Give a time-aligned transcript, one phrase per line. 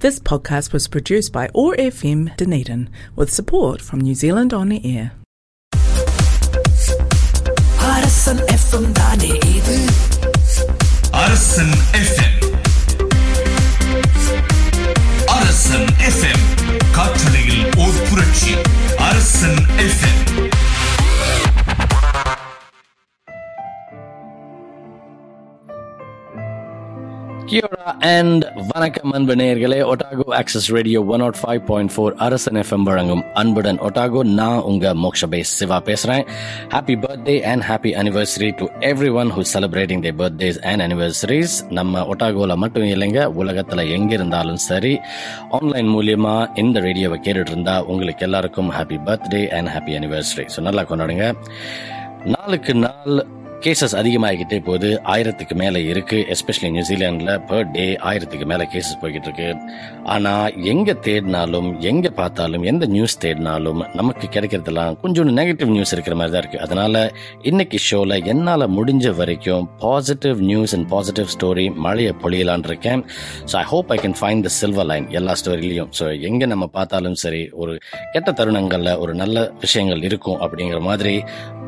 [0.00, 5.05] This podcast was produced by ORFM Dunedin with support from New Zealand On Air.
[7.91, 9.75] Arasan FM தானே இது
[11.21, 12.37] அரசன் FM
[15.35, 16.43] அரசன் FM
[16.91, 18.53] காற்றலையில் ஓர் புரட்சி
[19.07, 20.21] அரசன் எஃப்எம்
[27.51, 29.77] Kia ora and வணக்கம் அன்பு நேயர்களே.
[29.91, 34.93] Otago access radio one nought five point four Arasan FM வழங்கும் அன்புடன் ஒட்டாகோ நான் உங்க
[34.93, 36.23] மோக்ஷபே சிவா பேசுறேன்.
[36.73, 38.67] Happy birthday and happy anniversary to
[39.21, 44.93] everyone who celebrating the birthdays and anniversaries நம்ம ஒட்டாகோல மட்டும் இல்லைங்க உலகத்துல எங்க இருந்தாலும் சரி
[45.59, 50.85] ஆன்லைன் மூலியமா இந்த ரேடியோவை கேட்டுட்டு இருந்தா உங்களுக்கு எல்லாருக்கும் happy birthday and happy anniversary so நல்லா
[50.91, 51.27] கொண்டாடுங்க.
[52.25, 53.21] நாளுக்கு நாள்
[53.65, 54.89] கேசஸ் அதிகமாகிக்கிட்டே போகுது.
[55.13, 56.17] ஆயிரத்துக்கு மேலே இருக்கு.
[56.33, 59.49] எஸ்பெஷலி நியூசிலாண்டில் பர் டே ஆயிரத்துக்கு மேலே கேசஸ் போய்கிட்டு இருக்கு.
[60.13, 66.33] ஆனால் எங்கே தேடினாலும் எங்கே பார்த்தாலும் எந்த நியூஸ் தேடினாலும் நமக்கு கிடைக்கிறதெல்லாம் கொஞ்சம் நெகட்டிவ் நியூஸ் இருக்கிற மாதிரி
[66.35, 66.61] தான் இருக்கு.
[66.67, 67.03] அதனால
[67.51, 73.03] இன்னைக்கு ஷோவில் என்னால் முடிஞ்ச வரைக்கும் positive news and positive story மழையை பொழியலான் இருக்கேன்.
[73.51, 77.19] So I hope I can find the silver line எல்லா ஸ்டோரிலையும் ஸோ எங்கே நம்ம பார்த்தாலும்
[77.25, 77.75] சரி ஒரு
[78.15, 81.15] கெட்ட தருணங்களில் ஒரு நல்ல விஷயங்கள் இருக்கும் அப்படிங்கிற மாதிரி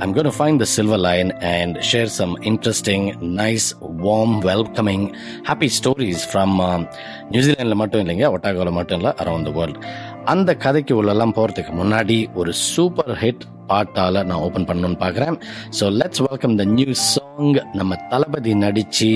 [0.03, 3.03] I'm gonna find the silver line and share some interesting,
[3.35, 3.65] nice,
[4.01, 5.03] warm, welcoming,
[5.43, 6.83] happy stories from uh, um,
[7.31, 9.79] நியூசிலாண்டில் மட்டும் இல்லைங்க ஒட்டாகோவில் மட்டும் இல்லை அரௌண்ட் த வேர்ல்ட்
[10.25, 15.37] அந்த கதைக்கு உள்ளெல்லாம் போகிறதுக்கு முன்னாடி ஒரு சூப்பர் ஹிட் பாட்டால நான் ஓபன் பண்ணணும்னு பார்க்குறேன்
[15.79, 19.11] so let's welcome the new song நம்ம தளபதி நடிச்சு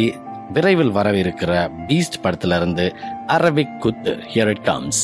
[0.54, 1.54] விரைவில் வரவிருக்கிற
[1.88, 2.88] பீஸ்ட் படத்துல இருந்து
[3.36, 5.02] Arabic Kuthu here it comes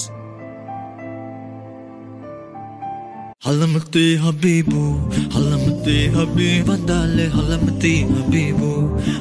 [3.45, 4.97] حلمتي حبيبو
[5.35, 8.75] حلمتي حبيب دالي حلمتي حبيبو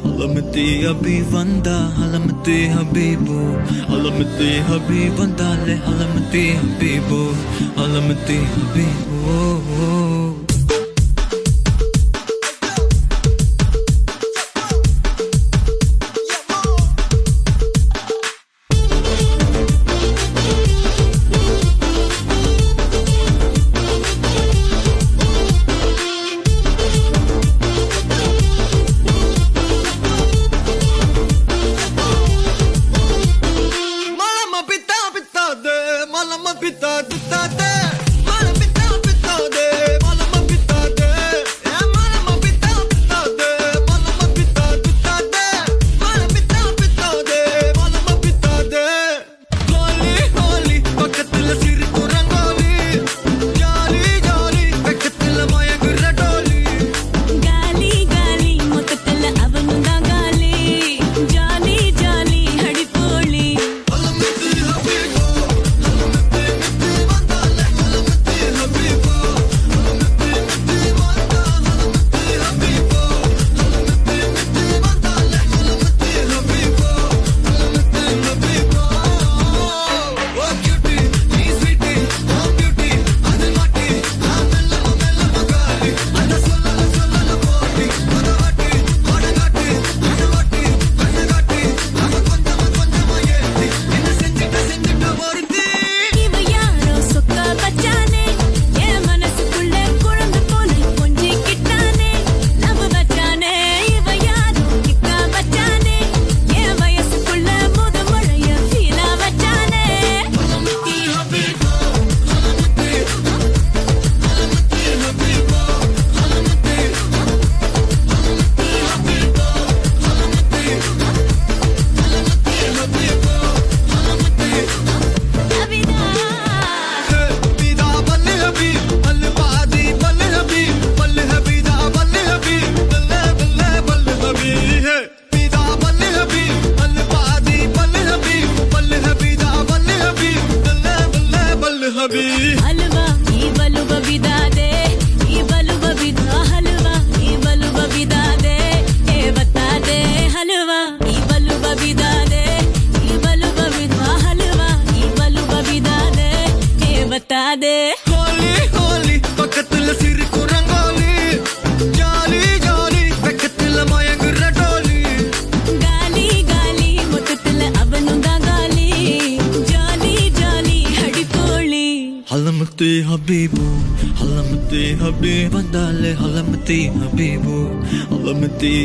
[0.04, 3.42] حلمتي حبيب وندا حلمتي حبيبو
[3.90, 7.24] حلمتي حبيب دالي حلمتي حبيبو
[7.78, 10.01] حلمتي حبيبو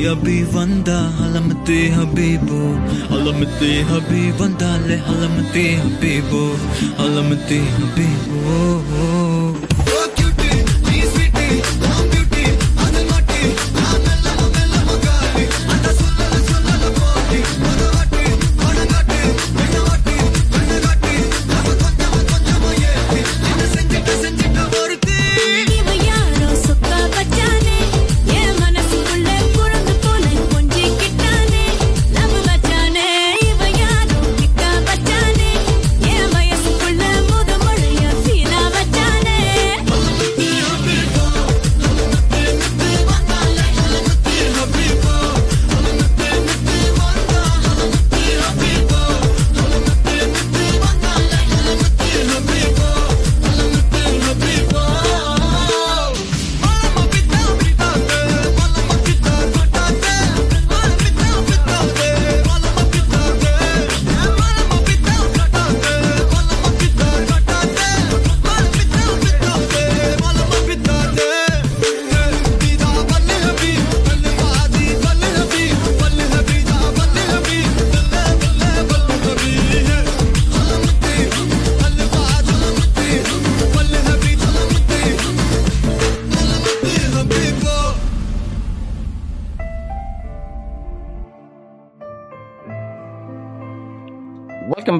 [0.07, 2.61] abi vanda Habibanda, alamati Habibu,
[3.11, 6.43] alamati Habibanda, le alamati Habibu,
[6.99, 9.06] alamati Habibu.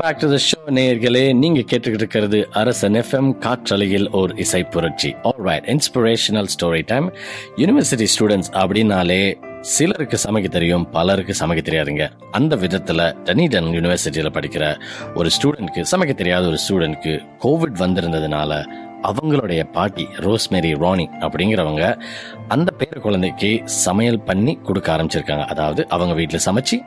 [0.07, 1.36] Back to the show நேயர்களே.
[1.36, 5.15] நீங்க கேட்டுக்கிட்டு இருக்கிறது அரசன் எஃப்எம் காற்றலையில் ஒரு இசை புரட்சி.
[5.24, 7.13] Alright inspirational story time
[7.56, 12.09] university students அப்படின்னாலே சிலருக்கு சமைக்க தெரியும் பலருக்கு சமைக்க தெரியாதுங்க.
[12.31, 14.80] அந்த விதத்துல டனிடன் யூனிவர்சிட்டியில படிக்கிற
[15.15, 18.63] ஒரு ஸ்டூடெண்ட்க்கு சமைக்க தெரியாத ஒரு ஸ்டூடெண்ட்க்கு கோவிட் வந்திருந்ததுனால
[19.03, 22.01] அவங்களுடைய பாட்டி ரோஸ்மேரி ராணி அப்படிங்கிறவங்க
[22.47, 25.45] அந்த பேர குழந்தைக்கு சமையல் பண்ணி கொடுக்க ஆரம்பிச்சிருக்காங்க.
[25.45, 26.77] அதாவது அவங்க வீட்டில் சமைச்சு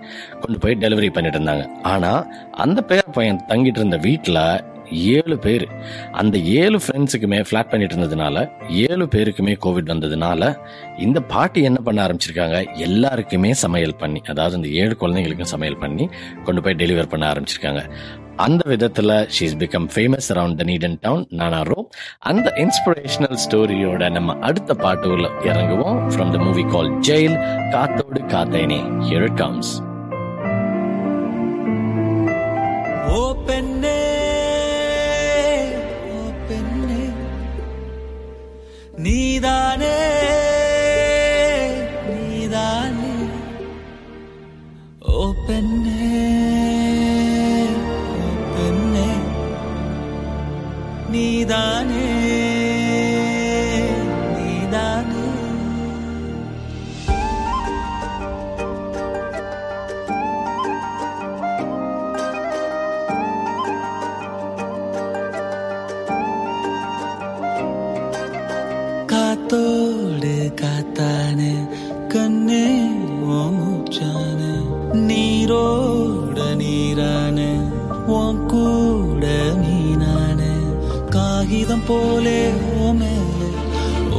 [0.40, 1.66] கொண்டு போய் டெலிவரி பண்ணிட்டு இருந்தாங்க.
[1.82, 5.68] ஆனா அந்த பேர பையன் தங்கிட்டு இருந்த வீட்டில் ஏழு பேர்.
[6.12, 10.56] அந்த ஏழு ஃப்ரெண்ட்ஸுக்குமே ஃபிளாட் பண்ணிட்டு இருந்ததுனால ஏழு பேருக்குமே கோவிட் வந்ததுனால
[10.98, 12.76] இந்த பாட்டி என்ன பண்ண ஆரம்பிச்சிருக்காங்க?
[12.76, 16.08] எல்லாருக்குமே சமையல் பண்ணி அதாவது இந்த ஏழு குழந்தைங்களுக்கும் சமையல் பண்ணி
[16.44, 17.84] கொண்டு போய் டெலிவர் பண்ண ஆரம்பிச்சிருக்காங்க.
[18.36, 21.84] அந்த விதத்துல she's become famous around the Dunedin town நானாரோ
[22.18, 25.98] அந்த இன்ஸ்பிரேஷனல் ஸ்டோரியோட நம்ம அடுத்த பாட்டுல இறங்குவோம்.
[26.08, 28.80] From the movie called Jail காத்தோடு காத்தேனே.
[29.08, 29.82] ஹியர் இட் கம்ஸ்
[33.14, 33.79] ஓபன்
[39.04, 39.96] நீதானே
[42.08, 43.12] நீதானே.
[45.12, 45.89] ஓ பெண்ணே.
[81.90, 82.40] போலே
[82.72, 82.90] ஓ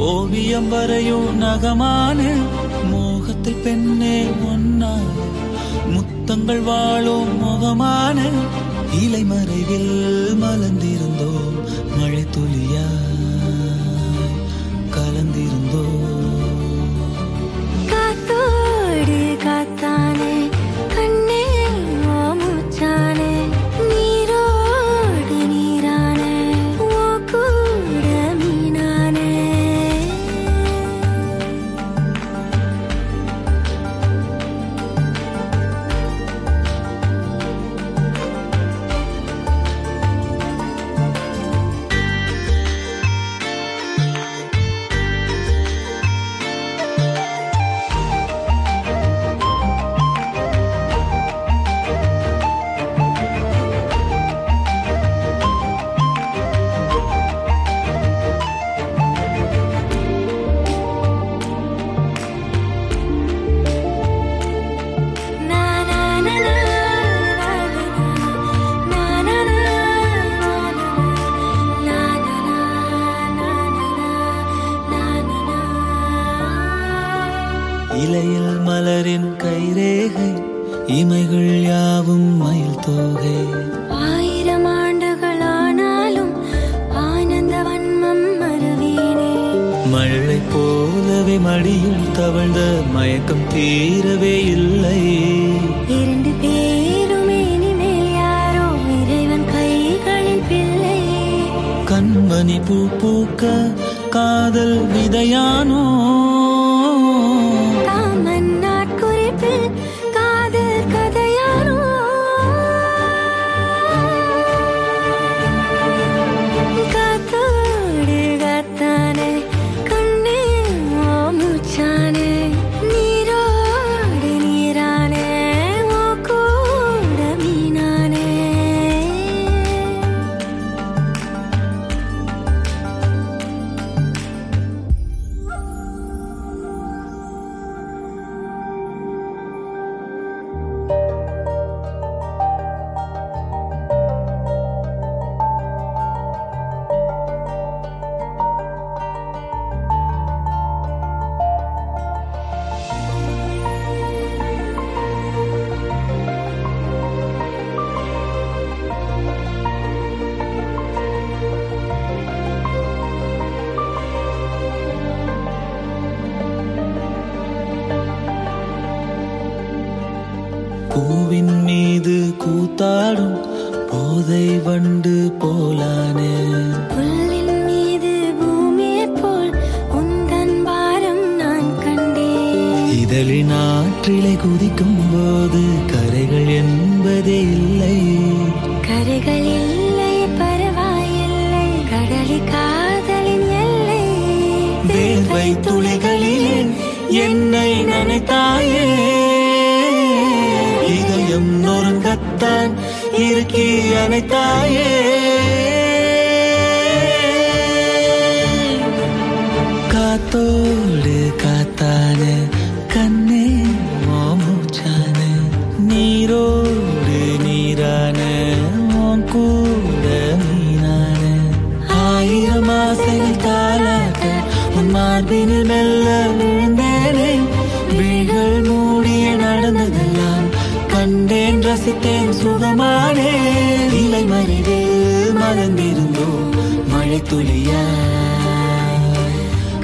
[0.06, 2.20] ஓவியம் வரையும் நகமான
[2.90, 5.26] மோகத்தில் பெண்ணே ஒன்னானே
[5.92, 8.18] முத்தங்கள் வாழும் முகமான
[9.02, 9.92] இலை மறைவில்
[10.40, 11.56] மலர்ந்திருந்தோம்
[11.96, 12.86] மழை துளியா
[14.90, 16.08] கலந்திருந்தோம்.
[17.86, 20.11] காத்தோடு காத்தான்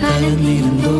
[0.01, 0.95] கலந்திருந்தோ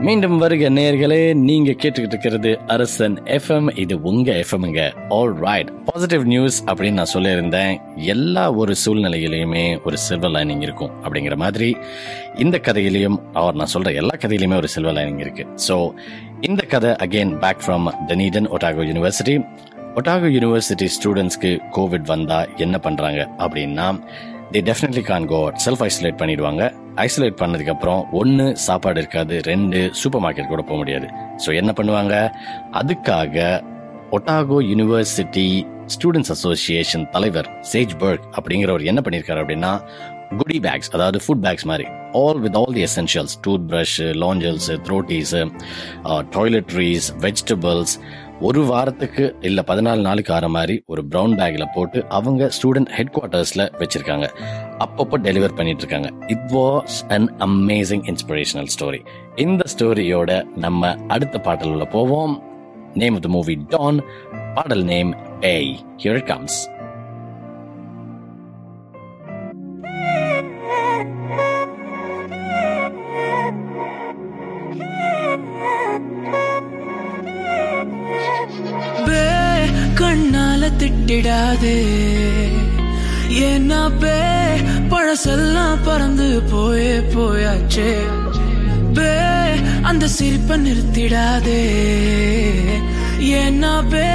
[0.00, 6.64] மீண்டும் வருக நேயர்களே நீங்க கேட்டுக்கிட்டு இருக்கிறது அரசன் எஃப்எம் இது உங்க எஃப்எம்ங்க ஆல் ரைட் பாசிட்டிவ் நியூஸ்
[6.64, 7.72] அப்படின்னு நான் சொல்லியிருந்தேன்.
[7.96, 11.76] எல்லா ஒரு சூழ்நிலையிலையுமே ஒரு சில்வர் லைனிங் இருக்கும் அப்படிங்கிற மாதிரி
[12.34, 15.46] இந்த கதையிலையும் அவர் நான் சொல்ற எல்லா கதையிலையுமே ஒரு சில்வர் லைனிங் இருக்கு.
[15.68, 15.92] ஸோ
[16.40, 19.44] இந்த கதை again back from Dunedin Otago university
[19.98, 23.86] Otago university ஸ்டூடெண்ட்ஸ்க்கு கோவிட் வந்தா என்ன பண்றாங்க அப்படின்னா
[24.54, 26.62] they definitely gonna go self isolate பண்ணிடுவாங்க.
[27.04, 29.34] ஐசோலேட் பண்ணதுக்கு அப்புறம் ஒன்று சாப்பாடு இருக்காது.
[29.50, 31.08] ரெண்டு சூப்பர் மார்க்கெட் கூட போக முடியாது.
[31.44, 32.14] ஸோ என்ன பண்ணுவாங்க?
[32.80, 33.46] அதுக்காக
[34.18, 35.48] ஒட்டாகோ யூனிவர்சிட்டி
[35.94, 39.72] ஸ்டூடெண்ட்ஸ் அசோசியேஷன் தலைவர் சேஜ் பர்க் அப்படிங்கிறவர் என்ன பண்ணியிருக்காரு அப்படின்னா
[40.40, 41.86] குடி பேக்ஸ் அதாவது ஃபுட் பேக்ஸ் மாதிரி
[42.22, 43.34] all with all the essentials
[43.70, 45.34] toothbrush லாஞ்சல்ஸ் த்ரோட்டீஸ்
[46.36, 47.94] டாய்லெட்ரிஸ் வெஜிடபிள்ஸ்
[48.40, 53.62] ஒரு வாரத்துக்கு இல்ல பதினாலு நாளுக்கு ஆற மாதிரி ஒரு ப்ரௌன் பேக்ல போட்டு அவங்க ஸ்டூடெண்ட் ஹெட் குவார்ட்டர்ஸ்ல
[53.78, 54.26] வச்சிருக்காங்க.
[54.78, 59.00] அப்பப்போ டெலிவர் பண்ணிட்டு இருக்காங்க it was an amazing inspirational story
[59.36, 62.42] இந்த ஸ்டோரியோட நம்ம அடுத்த பாடல் உள்ள போவோம்.
[62.94, 64.00] Name of the movie Don
[64.54, 66.70] பாடல் நேம் ஏய் ஹியர் கம்ஸ்
[80.68, 81.78] கண்ணால திட்டிடாதே.
[83.44, 84.16] ஏன்னா பே
[84.90, 87.90] பழசெல்லாம் பறந்து போயே போயாச்சே.
[88.94, 89.10] பே
[89.82, 91.62] அந்த சிரிப்பை நிறுத்திடாதே.
[93.38, 94.08] ஏன்னா பே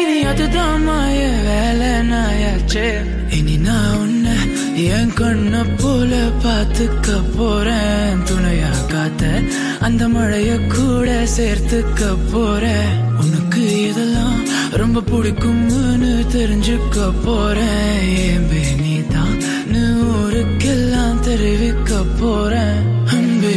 [0.00, 2.88] இனி அதுதான் மாய வேலை நாயாச்சே.
[3.32, 4.34] இனி நான் உன்ன
[4.90, 6.12] என் கண்ண போல
[6.44, 8.22] பார்த்துக்க போறேன்.
[8.28, 9.24] துணையா காத்த
[9.80, 12.64] அந்த மழைய கூட சேர்த்துக்க போற.
[13.18, 14.38] உனக்கு இதெல்லாம்
[14.72, 19.36] ரொம்ப பிடிக்கும்னு தெரிஞ்சுக்க போறேன் ஏன் நீ தான்
[19.76, 23.56] ஊருக்கெல்லாம் தெரிவிக்க போறேன் அன்பே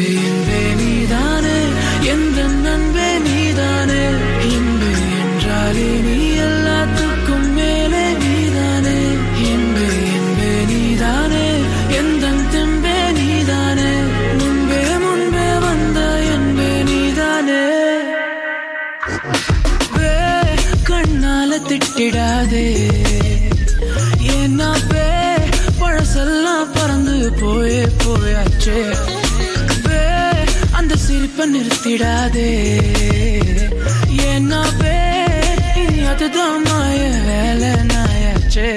[29.86, 30.00] போயாச்சே
[30.72, 32.50] அந்த சிரிப்பை நிறுத்திடாதே.
[34.30, 34.96] ஏன்னா பே
[35.82, 38.70] இனி அதுதான் மாய வேலை நாயாச்சே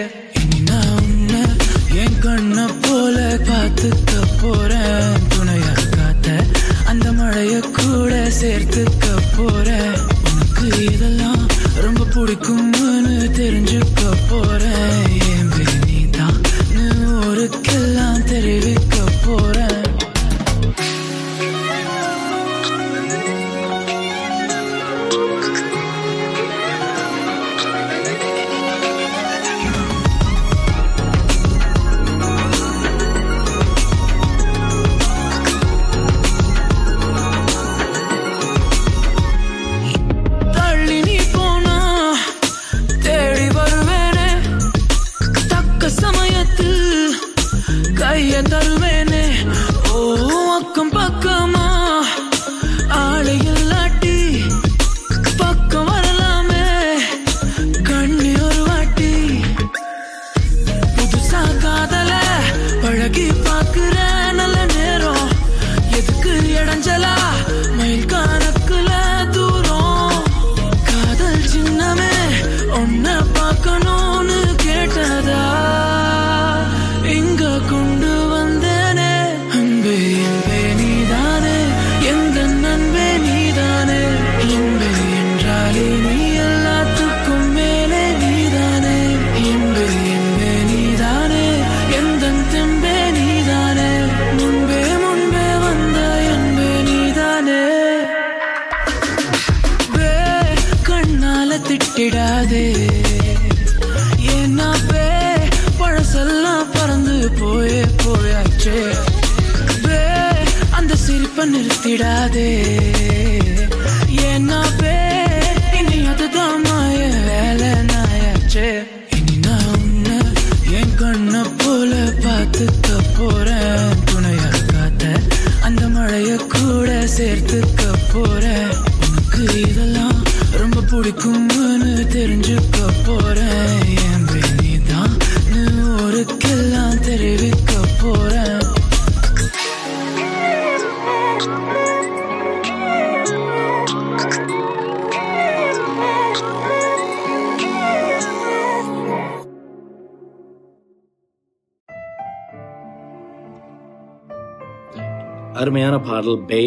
[155.52, 156.60] அருமையான பாடல் பே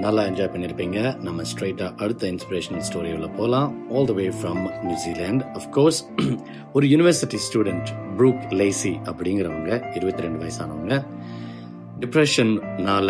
[0.00, 5.98] நல்லா என்ஜாய் பண்ணியிருப்பீங்க நம்ம ஸ்ட்ரைட்டா அடுத்த இன்ஸ்பிரேஷனல் ஸ்டோரியில் போகலாம் all the way from New Zealand of course
[6.72, 10.96] ஒரு யூனிவர்சிட்டி ஸ்டூடெண்ட் ப்ரூக் லேசி அப்படிங்கிறவங்க இருபத்தி ரெண்டு வயசானவங்க
[12.00, 13.08] டிப்ரெஷன்னால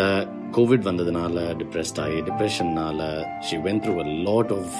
[0.52, 3.00] கோவிட் வந்ததுனால டிப்ரெஸ்ட் ஆகி டிப்ரெஷன்னால
[3.40, 4.78] she went through a lot of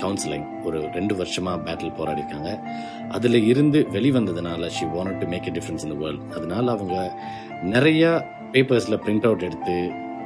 [0.00, 2.52] counselling ஒரு ரெண்டு வருஷமாக பேட்டில் போராடி இருக்காங்க
[3.10, 6.96] அதில் இருந்து வெளிவந்ததுனால she want to make a difference in the world அதனால அவங்க
[7.66, 8.02] நிறைய
[8.52, 9.76] பேப்பர்ஸில் பிரிண்ட் அவுட் எடுத்து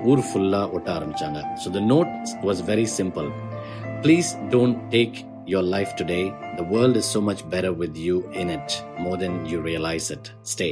[0.05, 3.29] ஊர் ஃபுல்லாக ஒட்ட ஆரம்பித்தாங்க so the note was very simple
[4.03, 6.25] please don't take your life today.
[6.57, 10.25] The world is so much better with you in it more than you realize it.
[10.45, 10.69] Stay.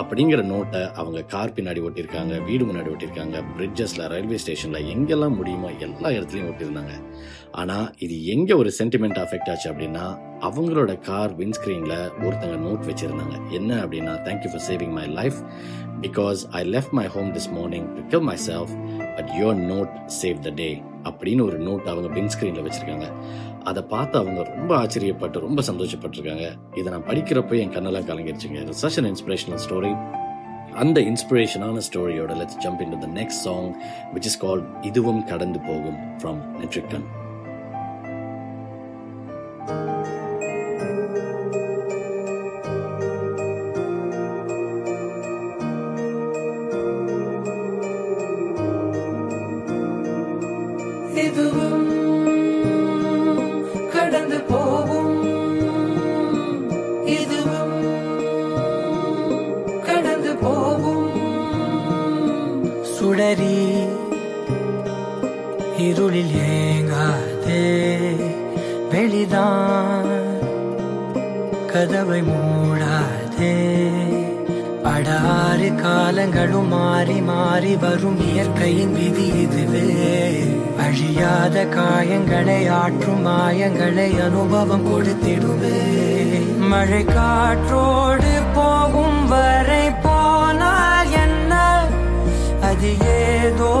[0.00, 6.10] அப்படிங்கிற நோட்டை அவங்க கார் பின்னாடி ஒட்டியிருக்காங்க வீடு முன்னாடி ஒட்டியிருக்காங்க பிரிட்ஜஸில் ரயில்வே ஸ்டேஷனில் எங்கெல்லாம் முடியுமோ எல்லா
[6.16, 6.94] இடத்துலையும் ஒட்டியிருந்தாங்க
[7.60, 10.04] ஆனால் இது எங்கே ஒரு சென்டிமெண்ட் அஃபெக்ட் ஆச்சு அப்படின்னா
[10.48, 13.36] அவங்களோட கார் விண்ட்ஸ்க்ரீனில் ஒருத்தங்க நோட் வச்சுருந்தாங்க.
[13.58, 15.38] என்ன அப்படின்னா thank you for saving my life
[16.04, 18.72] because I left my home this morning to kill myself
[19.16, 20.70] but your note save the day
[21.10, 23.08] அப்படின்னு ஒரு நோட் அவங்க விண்ட்ஸ்க்ரீனில் வச்சுருக்காங்க.
[23.70, 26.46] அதை பார்த்து அவங்க ரொம்ப ஆச்சரியப்பட்டு ரொம்ப சந்தோஷப்பட்டிருக்காங்க.
[26.80, 28.60] இதை நான் படிக்கிறப்ப என் கண்ணெல்லாம் கலங்கிருச்சுங்க.
[28.64, 29.94] இது சச் அன் இன்ஸ்பிரேஷனல் ஸ்டோரி
[30.82, 33.66] அந்த இன்ஸ்பிரேஷனான ஸ்டோரியோட let's jump into the next song
[34.14, 37.04] which is called இதுவும் கடந்து போகும் ஃப்ரம் நெட்ரிக்கன்
[39.64, 40.21] இதுவும்
[69.22, 70.08] வெளிதான்
[71.72, 73.54] கதவை மூடாதே.
[74.82, 79.86] படாறு காலங்களும் மாறி மாறி வரும் இயற்கையின் விதி இதுவே.
[80.78, 85.78] அழியாத காயங்களை ஆற்றும் மாயங்களை அனுபவம் கொடுத்திடுவே.
[86.58, 91.54] மழை காற்றோடு போகும் வரை போனால் என்ன?
[92.60, 93.74] அது ஏதோ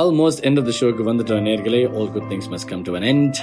[0.00, 3.38] ஆல்மோஸ்ட் எண்ட் ஆஃப் த ஷோக்கு வந்துட்ட நேர்களே all good things must come to an end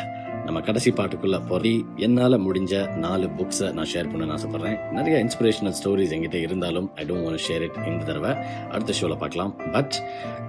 [0.45, 4.77] நம்ம கடைசி பாட்டுக்குள்ள பொறி என்னால் முடிஞ்ச நாலு புக்ஸை நான் ஷேர் பண்ணணும்னு ஆசைப்படுறேன்.
[4.91, 8.31] நிறைய இன்ஸ்பிரேஷனல் ஸ்டோரிஸ் எங்கிட்ட இருந்தாலும் I don't want share it இந்த தடவை.
[8.71, 9.53] அடுத்த ஷோவில் பார்க்கலாம்.
[9.71, 9.95] பட்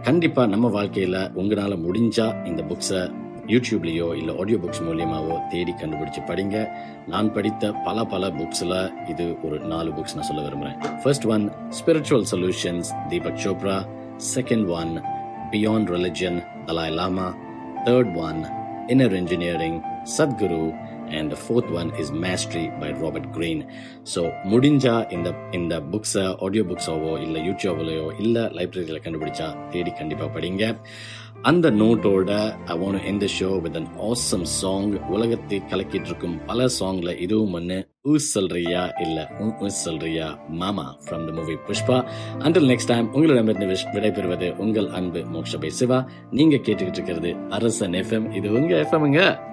[0.02, 3.02] கண்டிப்பாக நம்ம வாழ்க்கையில் உங்களால் முடிஞ்சா இந்த புக்ஸை
[3.46, 6.66] யூடியூப்லேயோ இல்லை ஆடியோ புக்ஸ் மூலியமாவோ தேடி கண்டுபிடிச்சு படிங்க.
[7.06, 11.46] நான் படித்த பல பல புக்ஸில் இது ஒரு நாலு புக்ஸ் நான் சொல்ல விரும்புகிறேன் first one
[11.80, 13.78] spiritual solutions Deepak Chopra
[14.34, 14.94] second one
[15.50, 17.28] Beyond Religion, Dalai Lama.
[17.86, 18.40] Third one,
[18.88, 20.64] Inner Engineering, Sadhguru.
[21.10, 23.62] And the fourth one is Mastery by Robert Greene.
[24.04, 30.62] So, முடிஞ்சா இந்த இந்த புக்ஸை ஆடியோ புக்ஸாவோ இல்லை யூடியூப்லையோ இல்லை லைப்ரரியில் கண்டுபிடிச்சா தேடி கண்டிப்பாக படிங்க
[31.42, 37.18] அந்த நோட்டோட I want end the show with an awesome song உலகத்தை கலக்கிட்டு இருக்கும் பல சாங்ல
[37.18, 38.96] இதுவும் ஒன்று ஊஸ் சொல்றியா?
[39.00, 40.38] இல்ல உம் ஊஸ் சொல்றியா?
[40.48, 42.04] மாமா from the movie Pushpa
[42.38, 46.06] until next time உங்களிடமிருந்து விடைபெறுவது உங்கள் அன்பு மோக்ஷபை சிவா.
[46.30, 49.49] நீங்க கேட்டுக்கிட்டு இருக்கிறது அரசன் எஃப்எம் இது உங்க எஃப்எம்ங்க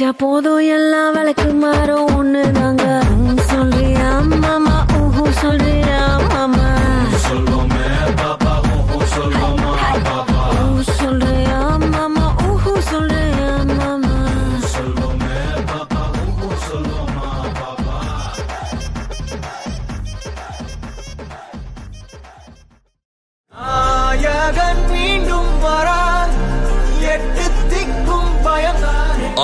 [0.00, 2.06] விளக்கு போதும் எல்லாம் விளக்கு மாறும்.
[2.18, 2.84] ஒண்ணு தாங்க
[3.48, 5.79] சொல்றியா மாமா ஊஹு சொல்றியா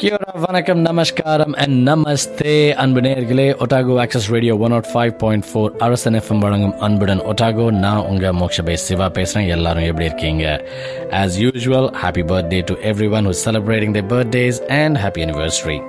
[0.00, 2.70] கியோரா வணக்கம் நமஸ்காரம் அண்ட் நமஸ்தே.
[2.72, 7.70] அன்பு நேர்களே Otago access radio one nought five point four Arasan FM வழங்கும் அன்புடன் ஒட்டாகோ
[7.70, 10.64] நான் உங்கள் மோக்ஷபை சிவா பேசுகிறேன் எல்லாரும் எப்படி இருக்கீங்க?
[11.10, 12.74] As usual happy birthday to
[13.12, 15.80] everyone who celebrating the birthdays and happy anniversary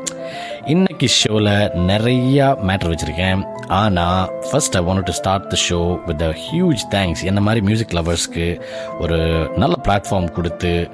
[0.66, 1.54] இன்னைக்கு ஷோவில்
[1.92, 3.44] நிறையா மேட்டர் வச்சுருக்கேன்.
[3.68, 7.96] ஆனால் first I want to start the show with a huge thanks என்ன மாதிரி மியூசிக்
[8.00, 8.62] லவர்ஸ்க்கு
[9.00, 10.90] ஒரு நல்ல பிளாட்ஃபார்ம் கொடுத்து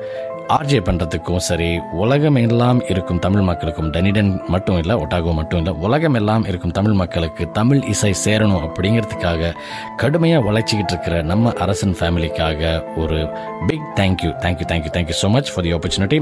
[0.50, 6.44] ஆர்ஜே பண்ணுறதுக்கும் சரி உலகம் எல்லாம் இருக்கும் தமிழ் மக்களுக்கும் டனிடன் மட்டும் இல்லை ஒட்டாகோ மட்டும் இல்லை உலகமெல்லாம்
[6.46, 9.52] இருக்கும் தமிழ் மக்களுக்கு தமிழ் இசை சேரணும் அப்படிங்கிறதுக்காக
[9.98, 12.62] கடுமையாக உழைச்சிக்கிட்டு இருக்கிற நம்ம அரசன் ஃபேமிலிக்காக
[12.96, 13.20] ஒரு
[13.68, 16.20] big thank you thank you thank you thank you so much for the opportunity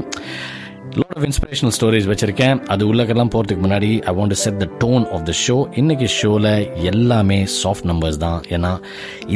[1.00, 2.58] lot of inspirational stories வச்சிருக்கேன்.
[2.72, 6.48] அது உள்ளக்கெல்லாம் போகிறதுக்கு முன்னாடி I want set the tone of the show இன்னைக்கு ஷோவில்
[6.90, 8.38] எல்லாமே சாஃப்ட் நம்பர்ஸ் தான்.
[8.56, 8.72] ஏன்னா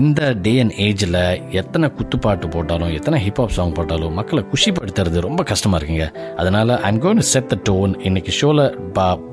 [0.01, 1.19] இந்த டே அண்ட் ஏஜில்
[1.61, 6.09] எத்தனை குத்துப்பாட்டு போட்டாலும் எத்தனை ஹிப்ஹாப் சாங் போட்டாலும் மக்களை குஷிப்படுத்துறது ரொம்ப கஷ்டமாக இருக்குங்க.
[6.43, 8.65] அதனால I'm going set the tone இன்னைக்கு ஷோவில்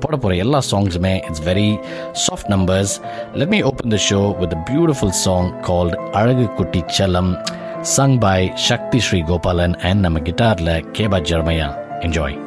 [0.02, 1.70] போட போகிற எல்லா சாங்ஸுமே it's very
[2.26, 2.96] soft numbers
[3.40, 7.32] let me open the show with beautiful song called Azhagu Kutti Chellam
[7.96, 11.68] sung by Shakthi Sri Gopalan and நம்ம கிட்டாரில் Keba Jeremiah
[12.02, 12.45] Enjoy.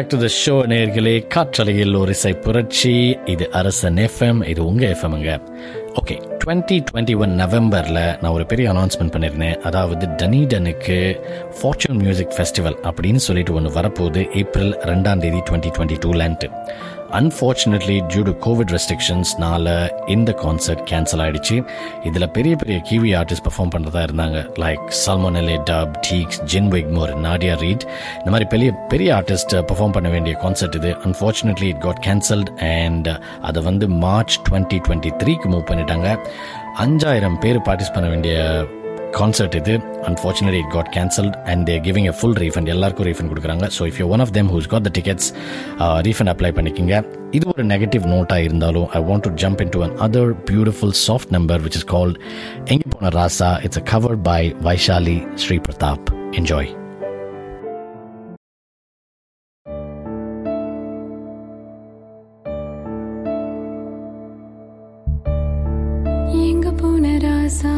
[0.00, 3.18] Back to the show நேர்களே காற்றலையில் ஒரு இசை புரட்சி.
[3.24, 5.32] இது அரசன் எஃப்எம் இது உங்கள் எஃப்எம்ங்க
[5.94, 11.20] ஓகே டுவெண்ட்டி டுவெண்ட்டி ஒன் நவம்பரில் நான் ஒரு பெரிய அனௌன்ஸ்மெண்ட் பண்ணியிருந்தேன் அதாவது டனிடனுக்கு
[11.56, 14.30] ஃபார்ச்சூன் மியூசிக் ஃபெஸ்டிவல் அப்படின்னு சொல்லிட்டு ஒன்று வரப்போகுது.
[14.32, 16.50] ஏப்ரல் ரெண்டாம் தேதி டுவெண்ட்டி டுவெண்ட்டி டூலேன்ட்டு
[17.18, 19.66] அன்ஃபார்ச்சுனேட்லி டியூ டு கோவிட் ரெஸ்ட்ரிக்ஷன்ஸ்னால
[20.06, 21.56] இந்த கான்சர்ட் கேன்சல் ஆயிடுச்சு.
[22.04, 24.38] இதில் பெரிய பெரிய கிவி ஆர்டிஸ்ட் பெர்ஃபார்ம் பண்ணுறதா இருந்தாங்க.
[24.64, 27.86] Like Salmonella Dub Teeks Gin Wigmore Nadia Reid
[28.18, 30.96] இந்த மாதிரி பெரிய பெரிய ஆர்டிஸ்ட் பெர்ஃபார்ம் பண்ண வேண்டிய கான்சர்ட் இது.
[31.06, 33.08] Unfortunately it got cancelled and
[33.42, 36.18] அதை வந்து மார்ச் டுவெண்ட்டி டுவெண்ட்டி த்ரீக்கு மூவ் பண்ணிட்டாங்க.
[36.78, 38.36] அஞ்சாயிரம் பேர் பார்ட்டிஸ் பண்ண வேண்டிய
[39.18, 39.74] கான்சர்ட் இது.
[40.08, 43.66] Unfortunately it got cancelled and they're giving a full refund எல்லாருக்கும் ரீஃபண்ட் கொடுக்குறாங்க.
[43.76, 45.28] So if you one of them who's got the tickets
[46.08, 46.94] refund apply பண்ணிக்கிங்க.
[47.38, 51.78] இது ஒரு நெகட்டிவ் நோட்டாக இருந்தாலும் I want to jump into another beautiful soft number which
[51.80, 52.18] is called
[52.74, 53.50] எங்கே போன ராசா?
[53.68, 56.06] It's a covered by Vaishali Sri Prathap
[56.40, 56.70] enjoy
[66.48, 67.72] எங்க போன ராசா?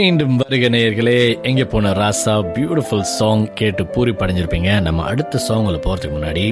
[0.00, 4.80] மீண்டும் வருக நேயர்களே எங்கே போன ராசா பியூட்டிஃபுல் சாங் கேட்டு பூரி படைஞ்சிருப்பீங்க.
[4.80, 6.44] நம்ம அடுத்த சாங்ல போகிறதுக்கு முன்னாடி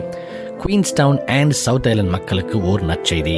[0.62, 3.36] குயின்ஸ்டவுன் அண்ட் சவுத் ஐலண்ட் மக்களுக்கு ஒரு நற்செய்தி.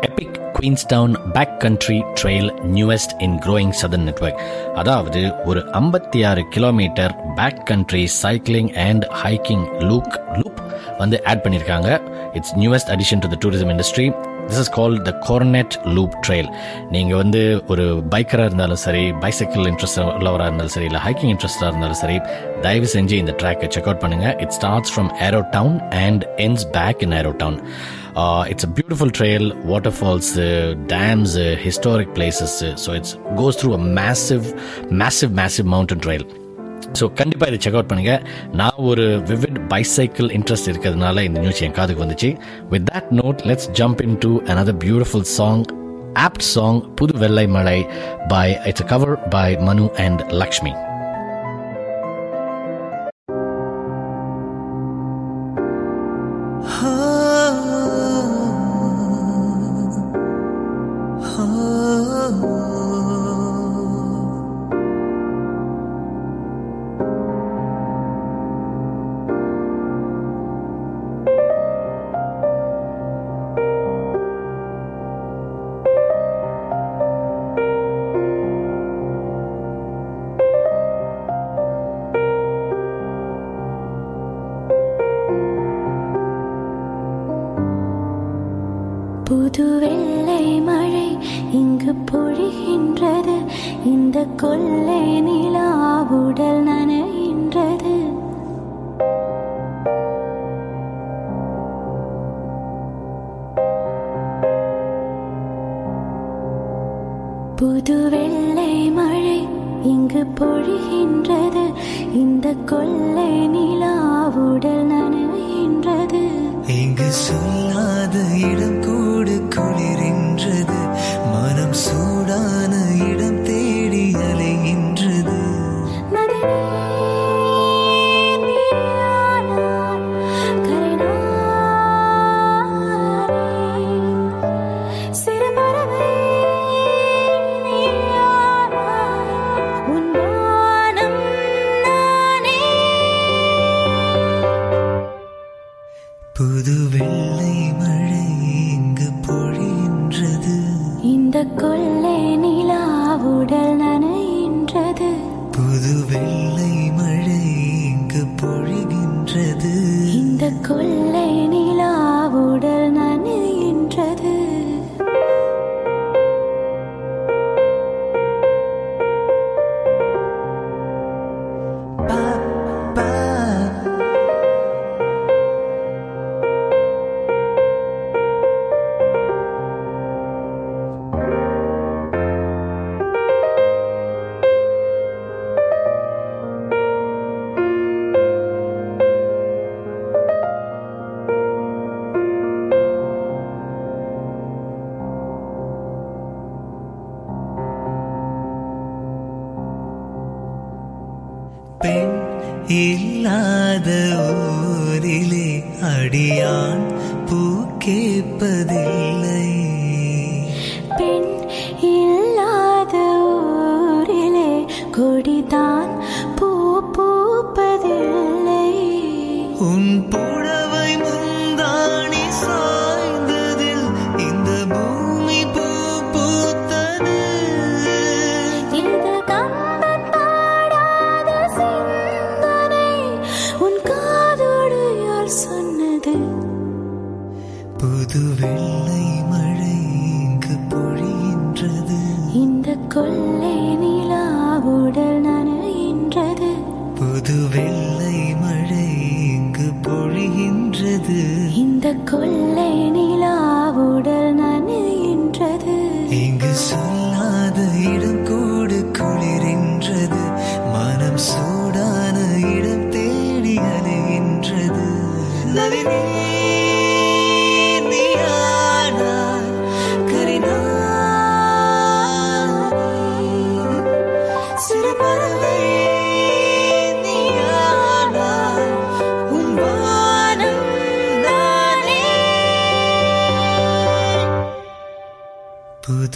[0.00, 4.42] Epic Queenstown back country trail newest in growing southern network
[4.74, 10.60] அதாவது ஒரு ஐம்பத்தி ஆறு kilometre back country cycling and hiking look loop
[10.98, 12.00] வந்து ஆட் பண்ணியிருக்காங்க
[12.34, 14.08] it's newest addition to the tourism industry
[14.48, 16.48] this is called the Cornet loop trail
[16.90, 17.84] நீங்கள் வந்து ஒரு
[18.14, 22.18] பைக்கராக இருந்தாலும் சரி பைசைக்கிள் இன்ட்ரெஸ்ட் உள்ளவராக இருந்தாலும் சரி இல்லை ஹைக்கிங் இன்ட்ரெஸ்டாக இருந்தாலும் சரி
[22.62, 25.10] தயவு செஞ்சு இந்த ட்ராக்கை செக் அவுட் பண்ணுங்கள் it starts from
[25.52, 27.58] Arrowtown and ends back in Arrowtown
[28.52, 29.48] it's a beautiful trail
[29.98, 30.46] waterfalls
[30.92, 34.46] dams historic places so it's goes through a massive
[34.98, 36.26] massive massive mountain trail
[36.92, 38.22] so கண்டிப்பாக இதை செக் அவுட் பண்ணுங்க.
[38.52, 42.40] நான் ஒரு vivid bicycle interest இருக்கிறதுனால இந்த news என் காதுக்கு வந்துச்சு.
[42.70, 45.64] With that note let's jump into another beautiful song
[46.26, 47.86] apt song Pudhu Vellai Mazhai
[48.28, 50.72] by it's cover by Manu and Lakshmi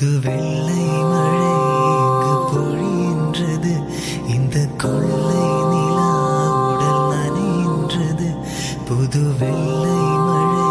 [0.03, 1.51] எங்கு வெள்ளை மழை
[1.97, 3.75] எங்கு பொழிகின்றது.
[4.35, 5.43] இந்த கொள்ளை
[5.73, 6.09] நிலா
[6.71, 8.29] உடல் நனைகின்றது.
[8.89, 10.67] புது வெள்ளை மழை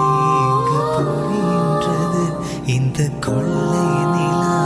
[0.48, 2.24] எங்கு பொழிகின்றது.
[2.66, 4.58] இந்த கொள்ளை நிலா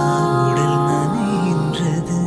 [0.48, 2.20] உடல் நனைகின்றது.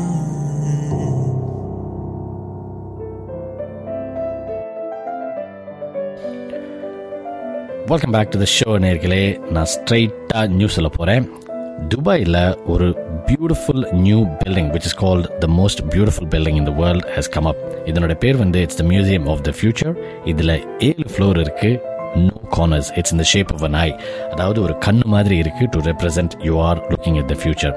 [7.86, 9.51] Welcome back to the show நேர்களே.
[9.51, 11.47] நான் ஸ்ட்ரைட்டாக நியூஸில் போகிறேன்
[11.87, 12.87] துபாயில் ஒரு
[13.26, 17.47] beautiful new building which is called the most beautiful building in the world has come
[17.47, 22.35] up இதனோட பேர் வந்து it's the museum of the future இதில் ஏழு ஃப்ளோர் இருக்குது நோ
[22.57, 23.89] கார்னர்ஸ் இட்ஸ் இந்த ஷேப் ஆஃப் அன் ஐ
[24.31, 27.74] அதாவது ஒரு கண்ணு மாதிரி இருக்கு to represent you are looking at the future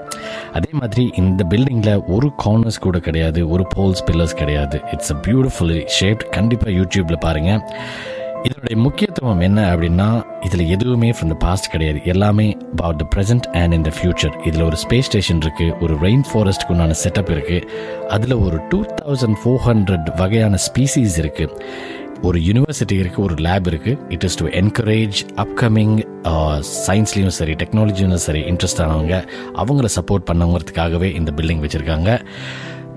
[0.53, 4.81] அதே மாதிரி இந்த பில்டிங்கில் ஒரு கார்னர்ஸ் கூட கிடையாது ஒரு போல்ஸ் பில்லர்ஸ் கிடையாது.
[4.91, 7.61] இட்ஸ் அ பியூட்டிஃபுல்லி ஷேப் கண்டிப்பாக யூடியூப்பில் பாருங்கள்
[8.47, 10.07] இதனுடைய முக்கியத்துவம் என்ன அப்படின்னா
[10.47, 11.99] இதில் எதுவுமே ஃப்ரம் த பாஸ்ட் கிடையாது.
[12.13, 16.25] எல்லாமே about the present and in the future இதில் ஒரு ஸ்பேஸ் ஸ்டேஷன் இருக்குது ஒரு ரெயின்
[16.29, 17.67] ஃபாரஸ்ட்டுக்கு உண்டான செட்டப் இருக்குது
[18.17, 21.53] அதில் ஒரு டூ தௌசண்ட் ஃபோர் ஹண்ட்ரட் வகையான ஸ்பீசிஸ் இருக்குது
[22.29, 25.95] ஒரு யூனிவர்சிட்டி இருக்குது ஒரு லேப் இருக்குது it is to encourage upcoming
[26.87, 29.15] சயின்ஸ்லேயும் சரி டெக்னாலஜியும் சரி இன்ட்ரெஸ்ட் ஆனவங்க
[29.63, 32.11] அவங்கள சப்போர்ட் பண்ணவங்கிறதுக்காகவே இந்த பில்டிங் வச்சுருக்காங்க.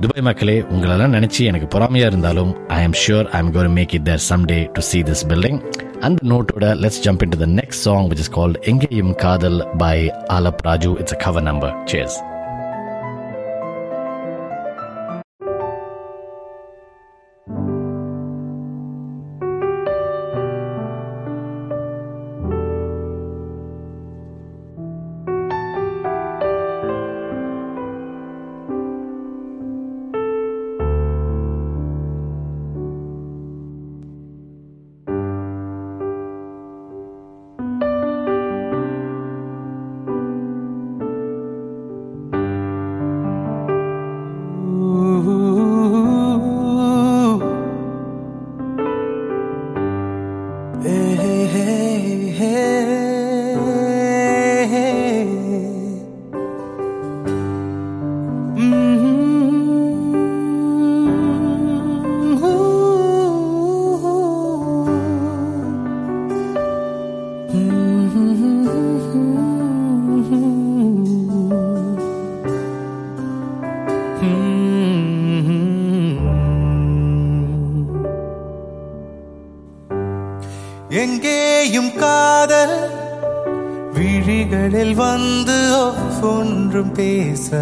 [0.02, 4.06] துபாய் மக்களே உங்களெல்லாம் நினச்சி எனக்கு பொறாமையாக இருந்தாலும் I am sure I am gonna make it
[4.06, 5.60] there some day to see this building
[6.00, 9.96] அந்த நோட்டோட let's jump into the next song which is called Engeyum Kadhal by
[10.36, 12.16] Aalap Raju it's a cover number chase
[86.74, 87.56] ஒவ்வொன்றும் பேச.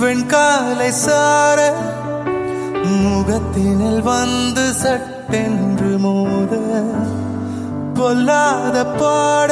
[0.00, 1.72] வெண்காலை சார
[3.04, 6.82] முகத்தினில் வந்து சட்டென்று மோத.
[7.94, 9.50] பொல்லாத பாட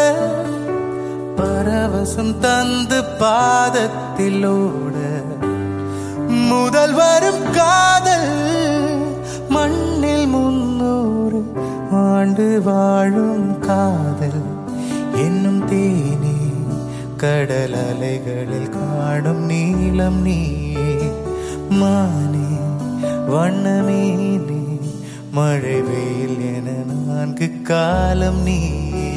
[1.37, 4.97] பரவசம் தந்து பாதத்தில் ஓட.
[6.29, 8.31] முதல் வரும் காதல்
[9.49, 11.53] மண்ணில் முன்னூறு
[11.93, 14.43] ஆண்டு வாழும் காதல்.
[15.17, 16.39] என்னும் தேனே
[17.17, 18.20] கடல் அலைகளில்
[20.01, 21.09] உள்ளம் நீயே
[21.79, 22.47] மானே
[23.33, 24.61] வண்ணமேனே
[25.37, 29.11] மழை வெயில் என நான்கு காலம் நீயே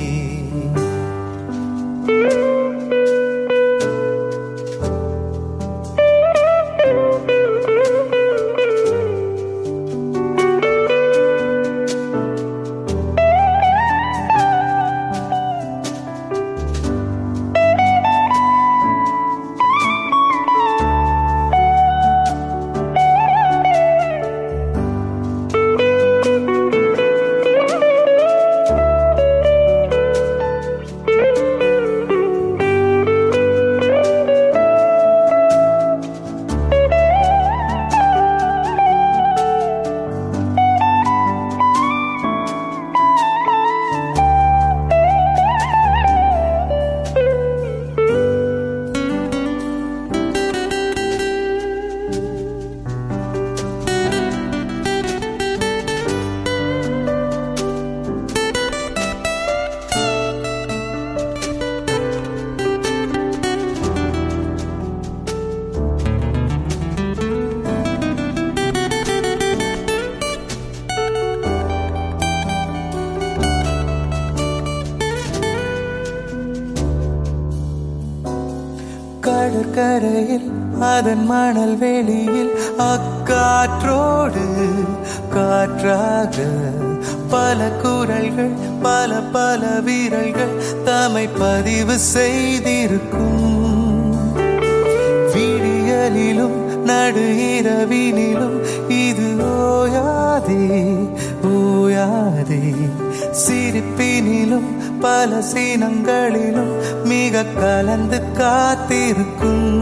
[104.33, 104.69] சிரிப்பினிலும்
[104.99, 106.73] பல சீனங்களிலும்
[107.03, 109.75] மிக கலந்து காத்திருக்கும்.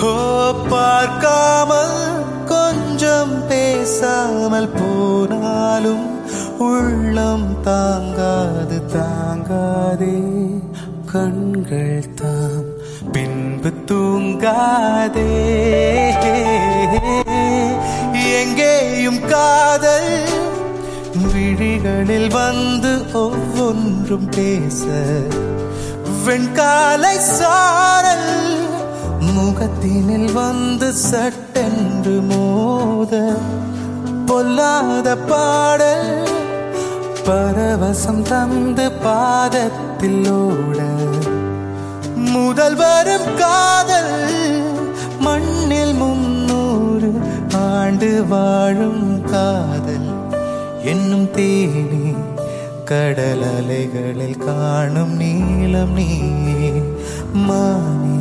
[0.00, 0.16] ஹோ
[0.68, 1.96] பார்க்காமல்
[2.44, 6.06] கொஞ்சம் பேசாமல் போனாலும்
[6.58, 10.18] உள்ளம் தாங்காது தாங்காதே.
[11.12, 12.68] கண்கள் தாம்
[13.12, 15.30] பின்பு தூங்காதே.
[18.40, 20.10] எங்கேயும் காதல்
[21.62, 22.90] விழிகளில் வந்து
[23.20, 24.80] ஒவ்வொன்றும் பேச
[26.24, 28.32] வெண்காலை சாரல்
[29.34, 33.12] முகத்தினில் வந்து சட்டென்று மோத
[34.28, 36.10] பொல்லாத பாடல்
[37.28, 40.80] பரவசம் தந்து பாதத்தில் ஓட
[42.34, 44.14] முதல் வரும் காதல்
[45.26, 47.12] மண்ணில் முன்னூறு
[47.66, 50.01] ஆண்டு வாழும் காதல்.
[50.84, 52.04] என்னும் தேனி
[52.84, 56.70] கடல் அலைகளில் காணும் நீளம் நீயே
[57.46, 58.16] மானே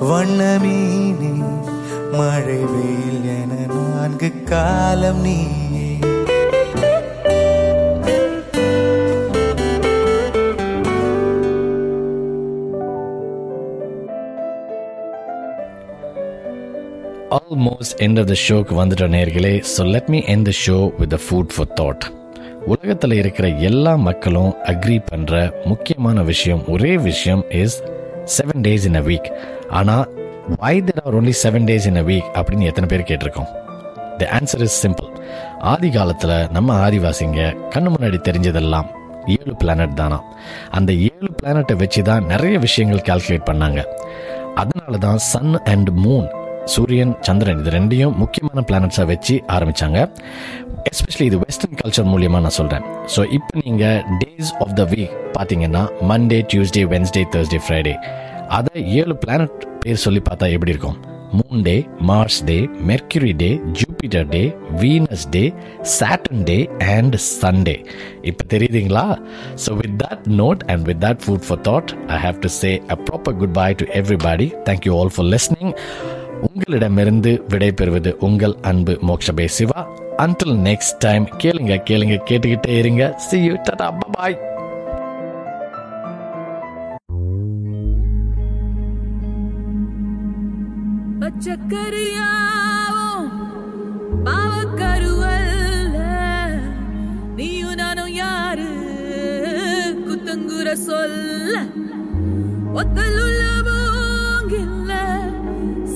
[0.00, 1.32] வண்ணமீனே
[2.12, 5.38] மழை வெயில் என நான்கு காலம் நீ.
[17.38, 21.18] ஆல்மோஸ்ட் எண்ட் ஆஃப் த ஷோக்கு வந்துட்ட நேர்களே so let me end the show with the
[21.24, 22.04] food for thought
[22.66, 25.34] உலகத்தில் இருக்கிற எல்லா மக்களும் அக்ரி பண்ணுற
[25.64, 27.76] முக்கியமான விஷயம் ஒரே விஷயம் is
[28.36, 29.28] seven days in a week
[29.78, 30.06] ஆனால்
[30.62, 33.50] why there are only seven days in a week அப்படின்னு எத்தனை பேர் கேட்டிருக்கோம்?
[34.20, 35.08] த ஆன்சர் இஸ் சிம்பிள்
[35.72, 37.40] ஆதி காலத்தில் நம்ம ஆதிவாசிங்க
[37.74, 38.88] கண்ணு முன்னாடி தெரிஞ்சதெல்லாம்
[39.36, 40.18] ஏழு பிளானட் தானா.
[40.70, 43.80] அந்த ஏழு பிளானட்டை வச்சு தான் நிறைய விஷயங்கள் கால்குலேட் பண்ணாங்க.
[44.54, 46.28] அதனால தான் Sun and Moon
[46.74, 49.98] Suriyan Chandran இது ரெண்டையும் முக்கியமான பிளானட்ஸாக வச்சு ஆரம்பிச்சாங்க.
[50.90, 55.82] எஸ்பெஷலி இது வெஸ்டர்ன் கல்ச்சர் மூலியமாக நான் சொல்கிறேன் ஸோ இப்போ நீங்கள் டேஸ் ஆஃப் த வீக் பார்த்தீங்கன்னா
[56.10, 57.94] Monday Tuesday Wednesday Thursday Friday
[58.58, 60.98] அதை ஏழு பிளானட் பேர் சொல்லி பார்த்தா எப்படி இருக்கும்?
[61.36, 61.74] Moon day
[62.08, 62.56] Mars day
[62.90, 63.48] Mercury day
[63.78, 64.42] Jupiter day
[64.82, 65.42] Venus day
[65.96, 66.58] Saturn day
[66.94, 67.76] and Sunday
[68.22, 69.06] இப்போ தெரியுதுங்களா?
[69.64, 72.98] So with that note and with that food for thought I have to say a
[73.06, 75.72] proper good bye to everybody thank you all for listening
[76.40, 79.88] உங்களிடமிருந்து விடைபெறுவது உங்கள் அன்பு மோக்ஷபே Siva.
[80.18, 83.14] Until next time கேளுங்க கேளுங்க கேட்டுக்கிட்டே இருங்க.
[83.16, 84.54] See you tata bye
[91.20, 92.14] bye
[94.24, 95.98] பாவக்கருவல்ல.
[97.36, 98.68] நீயும் நானும் யாரு?
[100.08, 101.62] குத்தங்குற சொல்ல.
[102.74, 103.55] ஒத்தலுள்ள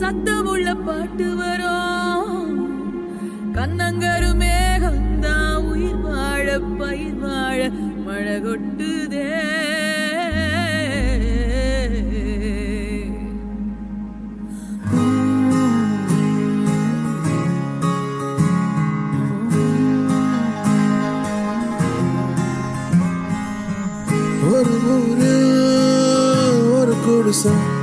[0.01, 2.47] சத்தமுள்ள பாட்டு வரும்.
[3.57, 5.35] கண்ணங்கரு மேகந்தா
[5.71, 6.47] உயிர் வாழ
[6.79, 7.69] பயிர் வாழ
[8.07, 9.27] மழை கொட்டுதே.
[24.53, 25.35] ஒரு ஊரு
[26.79, 27.79] ஒரு குடிசை.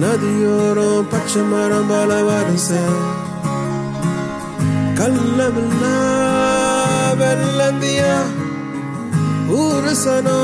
[0.00, 2.68] நதியோரம் பச்சை மரம் பல வரிச.
[4.98, 5.96] கள்ளமில்லா
[7.20, 8.14] வெள்ளந்தியா
[9.60, 10.38] ஊரு சனோ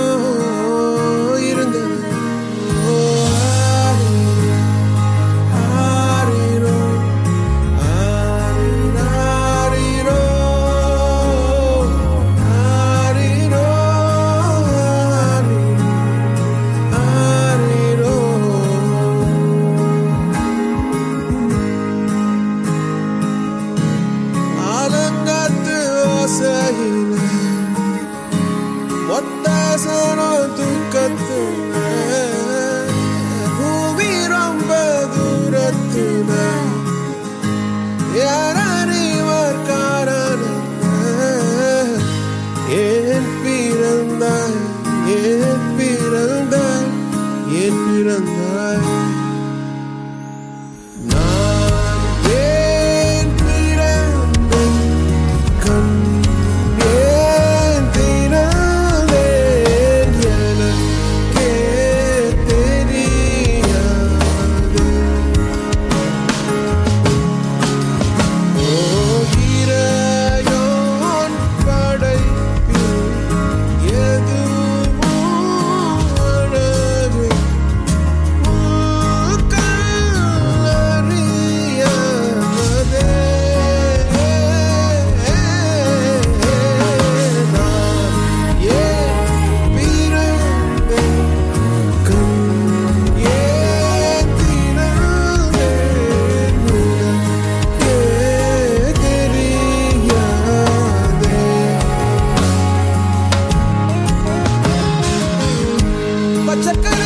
[106.62, 107.05] Check it out.